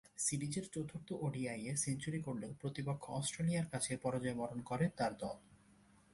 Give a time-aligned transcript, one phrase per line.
[0.17, 5.37] সিরিজের চতুর্থ ওডিআইয়ে সেঞ্চুরি করলেও প্রতিপক্ষ অস্ট্রেলিয়ার কাছে পরাজয়বরণ করে তার দল।